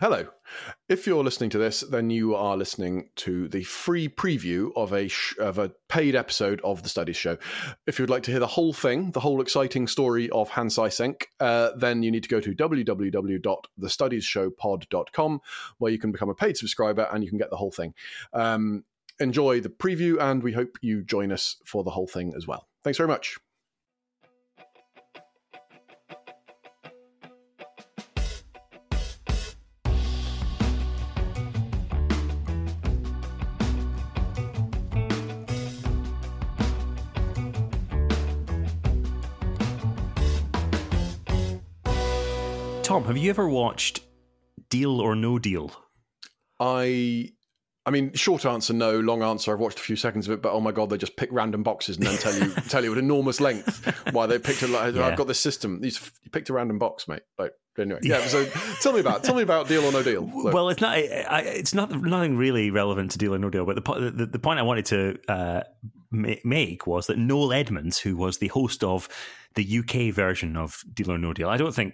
[0.00, 0.28] Hello.
[0.88, 5.08] If you're listening to this, then you are listening to the free preview of a
[5.08, 7.36] sh- of a paid episode of the Studies Show.
[7.84, 11.24] If you'd like to hear the whole thing, the whole exciting story of Hans Eysenck,
[11.40, 15.40] uh, then you need to go to www.thestudiesshowpod.com,
[15.78, 17.92] where you can become a paid subscriber and you can get the whole thing.
[18.32, 18.84] Um,
[19.18, 22.68] enjoy the preview, and we hope you join us for the whole thing as well.
[22.84, 23.36] Thanks very much.
[42.88, 44.00] Tom, have you ever watched
[44.70, 45.70] Deal or No Deal?
[46.58, 47.32] I
[47.84, 48.98] I mean, short answer, no.
[48.98, 51.14] Long answer, I've watched a few seconds of it, but oh my god, they just
[51.14, 54.62] pick random boxes and then tell you tell you at enormous length why they picked
[54.62, 54.68] a.
[54.68, 55.06] Like, Yeah.
[55.06, 55.84] I've got this system.
[55.84, 55.90] You
[56.32, 57.20] picked a random box, mate.
[57.38, 58.26] Like anyway, yeah.
[58.26, 58.46] So
[58.80, 60.22] tell me about tell me about deal or no deal.
[60.22, 60.96] Look, Well, it's not.
[60.96, 63.66] It's not nothing really relevant to Deal or No Deal.
[63.66, 65.60] But the the, the point I wanted to uh,
[66.10, 69.10] make was that Noel Edmonds, who was the host of
[69.56, 71.92] the UK version of Deal or No Deal, I don't think.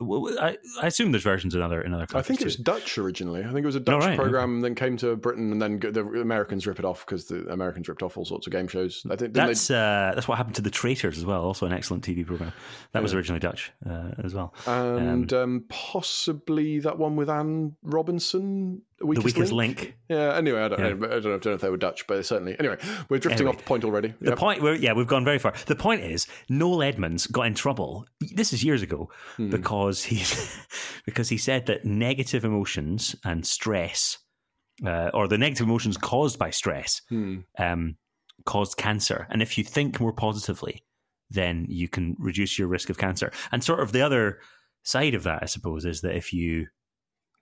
[0.00, 2.24] I, I assume there's versions in other in other countries.
[2.24, 2.56] I think it was.
[2.56, 3.42] Dutch originally.
[3.42, 6.00] I think it was a Dutch right, program, then came to Britain, and then the
[6.20, 9.06] Americans rip it off because the Americans ripped off all sorts of game shows.
[9.08, 11.44] I think That's uh, that's what happened to the Traitors as well.
[11.44, 12.52] Also, an excellent TV program
[12.92, 14.52] that was originally Dutch uh, as well.
[14.66, 19.78] and um, possibly that one with Anne Robinson, The Weakest, Weakest Link.
[19.80, 19.96] Link.
[20.08, 20.34] Yeah.
[20.36, 20.88] Anyway, I don't, Yeah.
[20.88, 21.16] know, I don't know.
[21.16, 22.56] I don't know if they were Dutch, but certainly.
[22.58, 22.76] Anyway,
[23.08, 24.14] we're drifting Anyway, off the point already.
[24.20, 24.38] The Yep.
[24.38, 25.52] point, where, yeah, we've gone very far.
[25.66, 28.06] The point is, Noel Edmonds got in trouble.
[28.20, 29.50] This is years ago Hmm.
[29.50, 30.22] because he
[31.06, 34.18] because he said that negative emotions and stress,
[34.84, 37.40] uh, or the negative emotions caused by stress, Hmm.
[37.58, 37.96] um,
[38.46, 39.26] caused cancer.
[39.30, 40.82] And if you think more positively,
[41.30, 43.32] then you can reduce your risk of cancer.
[43.52, 44.40] And sort of the other
[44.82, 46.66] side of that, I suppose, is that if you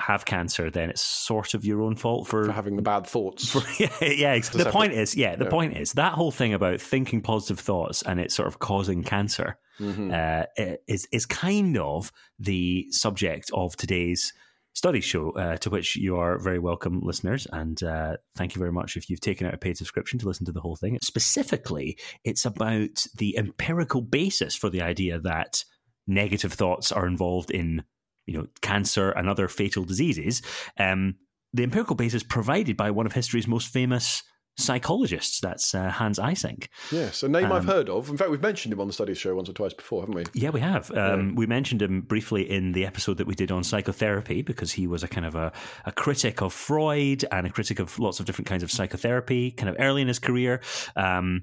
[0.00, 3.48] have cancer, then it's sort of your own fault for having the bad thoughts.
[3.52, 4.36] for, yeah, yeah.
[4.36, 5.50] The separate- point is, yeah, the yeah.
[5.50, 9.58] point is that whole thing about thinking positive thoughts and it sort of causing cancer
[9.80, 10.12] Mhm.
[10.12, 10.46] uh,
[10.88, 14.32] is is kind of the subject of today's
[14.74, 17.46] study show, uh, to which you are very welcome, listeners.
[17.52, 20.46] And uh, thank you very much if you've taken out a paid subscription to listen
[20.46, 20.98] to the whole thing.
[21.02, 25.64] Specifically, it's about the empirical basis for the idea that
[26.06, 27.82] negative thoughts are involved in,
[28.28, 30.42] you know, cancer and other fatal diseases.
[30.78, 31.16] Um,
[31.52, 34.22] the empirical basis provided by one of history's most famous
[34.58, 35.40] psychologists.
[35.40, 36.66] That's uh, Hans Eysenck.
[36.90, 38.10] Yes, a name I've Um, heard of.
[38.10, 40.24] In fact, we've mentioned him on the studies show once or twice before, haven't we?
[40.34, 40.90] Yeah, we have.
[40.90, 44.86] Um, We mentioned him briefly in the episode that we did on psychotherapy because he
[44.86, 45.52] was a kind of a,
[45.86, 49.68] a critic of Freud and a critic of lots of different kinds of psychotherapy, kind
[49.68, 50.60] of early in his career,
[50.96, 51.42] um,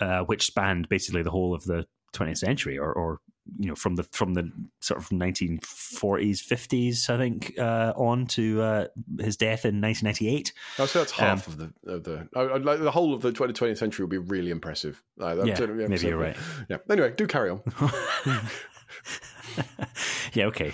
[0.00, 3.20] uh, which spanned basically the whole of the 20th century, or, or
[3.58, 5.60] you know, from the from the sort of 1940s,
[6.42, 8.86] 50s, I think, uh, on to uh,
[9.20, 10.52] his death in 1998.
[10.78, 12.28] I'd say that's Um, half of the of the.
[12.34, 15.02] Like the whole of the 20th 20th century would be really impressive.
[15.16, 16.36] Like, Yeah, maybe so- you're right.
[16.68, 16.78] Yeah.
[16.90, 17.62] Anyway, do carry on.
[20.32, 20.72] yeah, okay.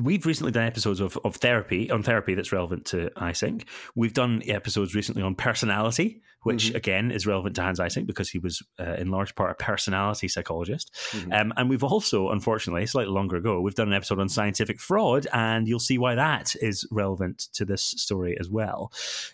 [0.00, 3.64] We've recently done episodes of, of therapy on therapy that's relevant to Eysenck.
[3.96, 8.38] We've done episodes recently on personality, which again is relevant to Hans Eysenck because he
[8.38, 10.94] was uh, in large part a personality psychologist.
[11.32, 15.26] Um, and we've also, unfortunately, slightly longer ago, we've done an episode on scientific fraud,
[15.32, 18.92] and you'll see why that is relevant to this story as well.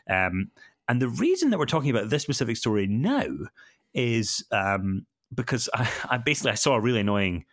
[0.08, 0.50] Um,
[0.88, 3.26] and the reason that we're talking about this specific story now
[3.94, 7.44] is um, because I, I basically I saw a really annoying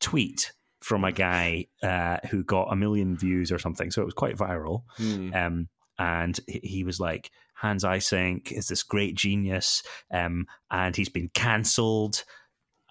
[0.00, 4.14] tweet from a guy uh, who got a million views or something, so it was
[4.14, 4.82] quite viral.
[4.96, 5.34] Hmm.
[5.34, 5.68] Um,
[5.98, 9.82] and he was like, Hans Eysenck is this great genius,
[10.12, 12.24] um, and he's been cancelled.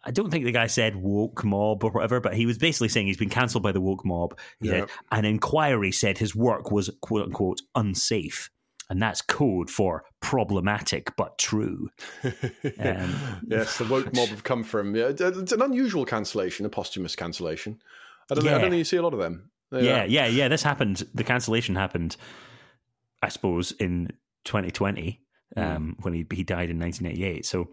[0.04, 3.08] I don't think the guy said woke mob or whatever, but he was basically saying
[3.08, 4.38] he's been cancelled by the woke mob.
[4.60, 8.50] He said, an inquiry said his work was quote unquote unsafe.
[8.90, 11.90] And that's code for problematic but true.
[12.80, 14.96] Um, yes, the woke mob have come from.
[14.96, 17.82] Yeah, it's an unusual cancellation, a posthumous cancellation.
[18.30, 19.50] I don't, know, I don't think you see a lot of them.
[19.72, 20.48] Yeah, yeah, yeah.
[20.48, 21.06] This happened.
[21.14, 22.16] The cancellation happened,
[23.22, 24.12] I suppose, in
[24.48, 25.22] 2020
[25.56, 27.46] um, when he he died in 1988.
[27.46, 27.68] So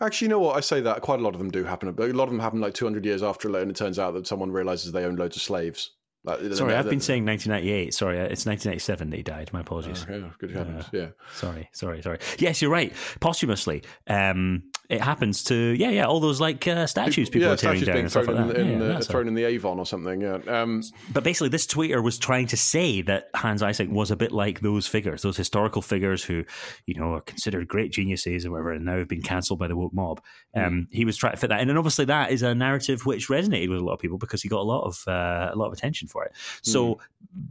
[0.00, 0.56] Actually, you know what?
[0.56, 1.92] I say that quite a lot of them do happen.
[1.92, 4.26] But a lot of them happen like 200 years after, and it turns out that
[4.26, 5.92] someone realizes they own loads of slaves.
[6.22, 7.94] Like, sorry, I've been saying 1998.
[7.94, 9.50] Sorry, uh, it's 1987 that he died.
[9.52, 10.04] My apologies.
[10.08, 10.84] Oh, yeah, good heavens.
[10.92, 11.08] Yeah.
[11.32, 12.18] Sorry, sorry, sorry.
[12.38, 12.92] Yes, you're right.
[13.20, 17.56] Posthumously, um, it happens to yeah, yeah, all those like uh, statues people yeah, are
[17.56, 18.56] tearing down and stuff like that.
[18.56, 20.20] in, Yeah, that's thrown in the Avon or something.
[20.20, 20.38] Yeah.
[20.48, 20.82] Um,
[21.12, 24.60] But basically, this tweeter was trying to say that Hans Eysenck was a bit like
[24.60, 26.44] those figures, those historical figures who,
[26.86, 29.76] you know, are considered great geniuses or whatever, and now have been cancelled by the
[29.76, 30.20] woke mob.
[30.56, 33.28] Um, He was trying to fit that in, and obviously that is a narrative which
[33.28, 35.68] resonated with a lot of people because he got a lot of uh, a lot
[35.68, 36.32] of attention for it.
[36.62, 36.98] So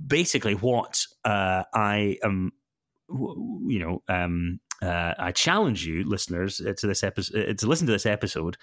[0.05, 2.51] basically, what uh, I am,
[3.09, 7.93] you know, um, uh, I challenge you, listeners, uh, to this episode, to listen to
[7.93, 8.57] this episode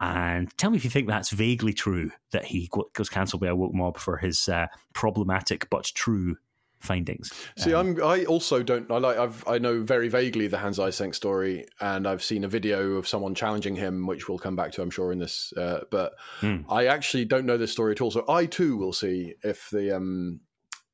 [0.00, 2.68] and tell me if you think that's vaguely true that he
[2.98, 6.36] was cancelled by a woke mob for his uh, problematic but true
[6.78, 7.32] findings.
[7.56, 8.02] See, I'm.
[8.02, 8.90] I also don't.
[8.90, 9.16] I like.
[9.16, 9.42] I've.
[9.48, 13.34] I know very vaguely the Hans Eysenck story, and I've seen a video of someone
[13.34, 15.52] challenging him, which we'll come back to, I'm sure, in this.
[15.56, 16.58] Uh, but Hmm.
[16.68, 18.10] I actually don't know this story at all.
[18.10, 20.40] So I too will see if the um,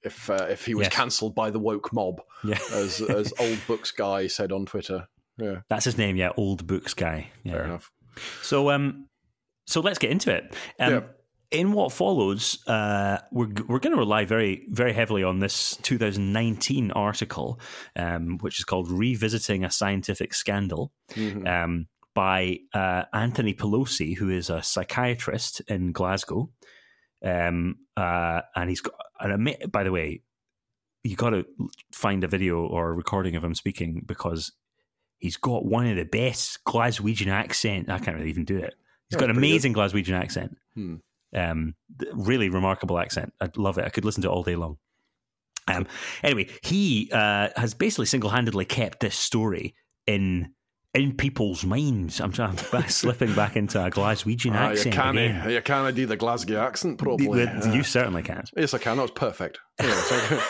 [0.05, 0.95] if uh, if he was Yes.
[0.95, 5.09] cancelled by the woke mob, Yeah, as as old books guy said on Twitter.
[5.39, 6.17] Yeah, that's his name.
[6.17, 7.31] Yeah, old books guy.
[7.45, 7.53] Yeah.
[7.53, 7.91] fair enough.
[8.43, 9.09] So, um,
[9.67, 10.55] so let's get into it.
[10.79, 11.01] Um, Yeah.
[11.51, 16.91] In what follows, uh, we're we're going to rely very very heavily on this 2019
[16.93, 17.61] article,
[17.95, 21.47] um, which is called "Revisiting a Scientific Scandal." Mhm.
[21.47, 26.51] um, by uh, Anthony Pelosi, who is a psychiatrist in Glasgow.
[27.25, 30.23] Um, uh, and he's got, and ama- by the way,
[31.05, 31.45] you got to
[31.93, 34.53] find a video or a recording of him speaking because
[35.19, 37.91] he's got one of the best Glaswegian accent.
[37.91, 38.75] I can't really even do it.
[39.09, 40.57] He's got an amazing Glaswegian accent.
[40.75, 40.97] Hmm.
[41.35, 41.75] Um,
[42.13, 43.33] really remarkable accent.
[43.41, 43.85] I love it.
[43.85, 44.79] I could listen to it all day long.
[45.69, 45.87] Um,
[46.23, 49.75] anyway, he uh, has basically single-handedly kept this story
[50.07, 50.53] in
[50.95, 52.21] in people's minds.
[52.21, 55.19] I'm, I'm back, slipping back into a Glaswegian Ah, you accent can't.
[55.19, 55.51] again.
[55.51, 57.25] You can't do the Glasgow accent properly.
[57.25, 57.73] You, Yeah.
[57.73, 58.51] you certainly can't.
[58.57, 58.97] Yes, I can.
[58.99, 59.59] That was perfect.
[59.83, 60.43] Yeah,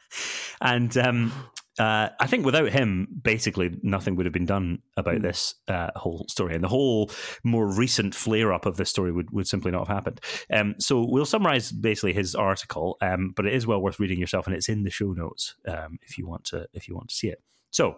[0.62, 1.32] and um,
[1.78, 5.22] uh, I think without him, basically nothing would have been done about Hmm.
[5.22, 7.10] this uh, whole story, and the whole
[7.44, 10.20] more recent flare up of this story would, would simply not have happened.
[10.50, 14.46] Um, so we'll summarize basically his article, um, but it is well worth reading yourself,
[14.46, 17.14] and it's in the show notes um, if you want to if you want to
[17.14, 17.42] see it.
[17.70, 17.96] So.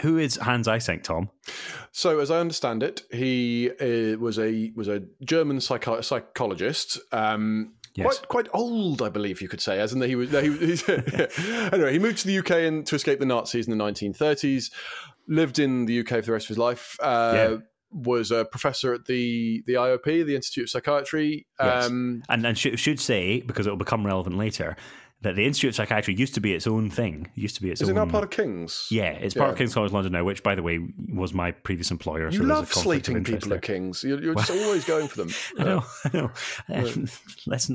[0.00, 1.30] Who is Hans Eysenck, Tom?
[1.92, 6.98] So, as I understand it, he uh, was a was a German psycho- psychologist.
[7.12, 8.18] Um, Yes.
[8.18, 10.30] Quite quite old, I believe you could say, as in that he was.
[10.30, 10.86] He, he's,
[11.72, 14.70] anyway, he moved to the UK and to escape the Nazis in the 1930s.
[15.28, 16.98] Lived in the UK for the rest of his life.
[17.00, 17.56] Uh, Yeah.
[17.92, 21.46] Was a professor at the the IOP, the Institute of Psychiatry.
[21.58, 21.86] Yes.
[21.86, 24.76] Um, And and sh- should say because it will become relevant later
[25.22, 27.26] that the Institute of Psychiatry used to be its own thing.
[27.36, 27.96] It used to be its is own.
[27.96, 28.86] it now part of King's?
[28.90, 30.78] Yeah, it's part of King's College London now, which, by the way,
[31.14, 32.26] was my previous employer.
[32.26, 33.56] You so there's a love slating people there.
[33.58, 34.04] at King's.
[34.04, 35.30] You're, you're just always going for them.
[35.58, 36.30] I know, I know.
[36.74, 37.08] Um,
[37.46, 37.70] let's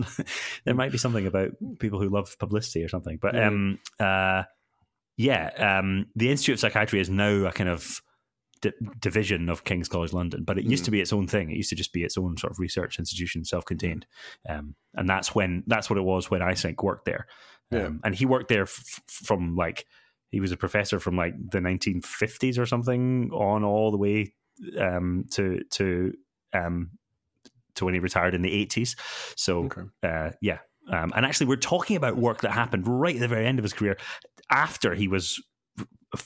[0.66, 3.48] there might be something about people who love publicity or something, but Yeah.
[3.48, 4.44] um, uh,
[5.18, 8.02] yeah, um, the Institute of Psychiatry is now a kind of
[8.62, 10.86] di- division of King's College London, but it used Mm.
[10.86, 11.50] to be its own thing.
[11.52, 14.06] It used to just be its own sort of research institution, self-contained,
[14.48, 17.28] um, and that's when that's what it was when Eysenck worked there.
[17.72, 17.90] Um, Yeah.
[18.04, 19.86] and he worked there f- from like
[20.30, 24.34] he was a professor from like the 1950s or something on all the way
[24.80, 26.14] um, to to
[26.54, 26.92] um,
[27.76, 28.96] to when he retired in the 80s.
[29.38, 29.82] So Okay.
[30.04, 30.60] uh, yeah,
[30.90, 33.64] um, and actually we're talking about work that happened right at the very end of
[33.64, 33.98] his career
[34.50, 35.42] after he was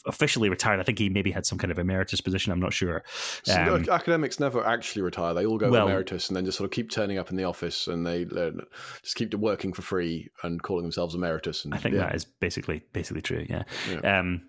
[0.05, 0.79] officially retired.
[0.79, 2.51] I think he maybe had some kind of emeritus position.
[2.51, 3.03] I'm not sure.
[3.43, 5.33] So, Um, ac- academics never actually retire.
[5.33, 7.43] They all go Well- emeritus and then just sort of keep turning up in the
[7.43, 8.61] office and they learn,
[9.03, 11.65] just keep working for free and calling themselves emeritus.
[11.65, 12.01] And I think yeah.
[12.01, 13.45] that is basically basically true.
[13.49, 13.63] Yeah.
[13.91, 14.19] Yeah.
[14.19, 14.41] Um,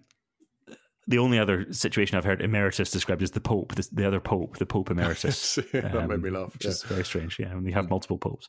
[1.09, 4.56] the only other situation I've heard emeritus described as the Pope, the, the other Pope,
[4.59, 5.55] the Pope emeritus.
[5.73, 6.53] that made um, me laugh.
[6.55, 6.71] which yeah.
[6.73, 7.39] is very strange.
[7.39, 8.49] Yeah, when you have multiple popes.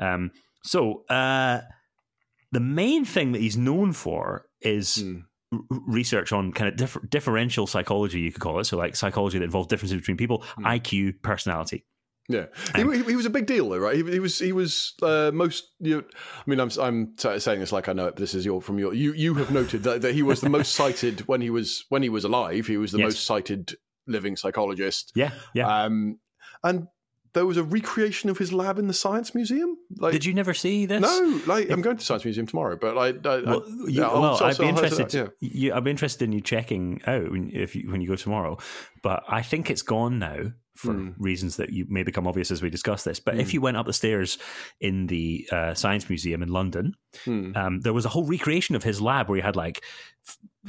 [0.00, 0.32] Um,
[0.64, 1.60] so uh,
[2.50, 5.18] the main thing that he's known for is Hmm.
[5.70, 8.64] Research on kind of differ- differential psychology, you could call it.
[8.64, 10.66] So like psychology that involves differences between people, Hmm.
[10.66, 11.84] IQ, personality.
[12.28, 13.96] Yeah, he, Um, he, was a big deal though, right?
[13.96, 15.72] He, he was he was uh, most.
[15.80, 18.44] You know, I mean, I'm I'm saying this like I know it, but this is
[18.46, 18.94] your from your.
[18.94, 22.02] You you have noted that, that he was the most cited when he was when
[22.02, 22.68] he was alive.
[22.68, 23.06] He was the Yes.
[23.06, 23.74] most cited
[24.06, 25.10] living psychologist.
[25.16, 25.84] Yeah, yeah.
[25.84, 26.20] Um,
[26.62, 26.86] and
[27.34, 29.76] there was a recreation of his lab in the Science Museum.
[29.96, 31.00] Like, Did you never see this?
[31.00, 34.08] No, like I'm going to Science Museum tomorrow, but I, I, Well, I you, yeah,
[34.08, 35.14] I'll- well I'd be interested.
[35.14, 35.26] yeah.
[35.40, 38.58] you, I'd be interested in you checking out when, if you, when you go tomorrow.
[39.02, 41.10] But I think it's gone now for Hmm.
[41.18, 43.20] reasons that you may become obvious as we discuss this.
[43.20, 43.54] But if Hmm.
[43.54, 44.38] you went up the stairs
[44.80, 47.52] in the uh, Science Museum in London, Hmm.
[47.54, 49.82] um, there was a whole recreation of his lab where he had like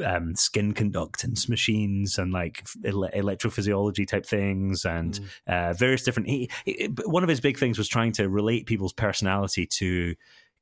[0.04, 5.24] um, skin conductance machines and like ele- electrophysiology type things and Hmm.
[5.48, 6.28] uh, various different.
[6.28, 10.16] He, he- one of his big things was trying to relate people's personality to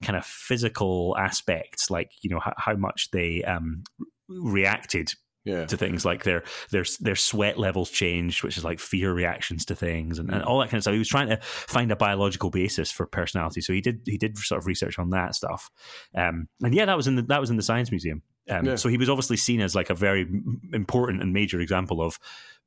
[0.03, 3.83] kind of physical aspects, like you know how, how much they um,
[4.27, 5.65] reacted yeah.
[5.65, 9.75] to things like their their their sweat levels changed, which is like fear reactions to
[9.75, 10.93] things and, and all that kind of stuff.
[10.93, 14.37] He was trying to find a biological basis for personality, so he did he did
[14.37, 15.69] sort of research on that stuff.
[16.15, 18.21] Um, and yeah, that was in the that was in the science museum.
[18.49, 18.75] Um, Yeah.
[18.75, 20.27] So he was obviously seen as like a very
[20.73, 22.17] important and major example of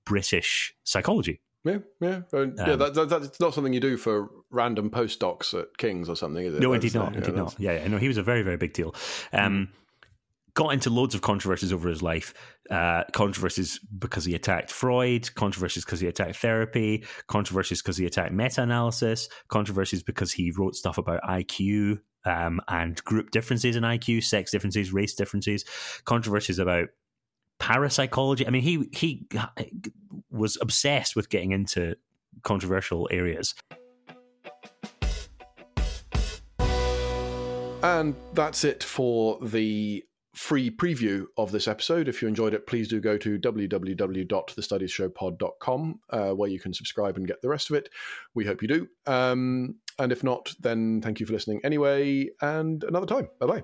[0.04, 1.40] British psychology.
[1.64, 2.40] Yeah, yeah, yeah.
[2.40, 6.44] Um, That, that, that's not something you do for random postdocs at King's or something,
[6.44, 6.60] is it?
[6.60, 7.12] No, That's, indeed not.
[7.12, 7.60] yeah, Indeed that's- not.
[7.60, 8.94] Yeah, yeah, no, he was a very, very big deal.
[9.32, 9.70] Um,
[10.54, 12.32] Got into loads of controversies over his life.
[12.70, 15.34] Uh, controversies because he attacked Freud.
[15.34, 17.04] Controversies because he attacked therapy.
[17.26, 19.28] Controversies because he attacked meta-analysis.
[19.48, 24.92] Controversies because he wrote stuff about IQ um, and group differences in IQ, sex differences,
[24.92, 25.64] race differences.
[26.04, 26.88] Controversies about
[27.58, 28.46] parapsychology.
[28.46, 29.26] I mean, he he
[30.30, 31.96] was obsessed with getting into
[32.42, 33.54] controversial areas.
[37.82, 42.08] And that's it for the free preview of this episode.
[42.08, 47.26] If you enjoyed it, please do go to www.thestudiesshowpod.com uh, where you can subscribe and
[47.26, 47.88] get the rest of it.
[48.34, 48.86] We hope you do.
[49.06, 53.30] Um, and if not, then thank you for listening anyway, and another time.
[53.38, 53.62] Bye bye.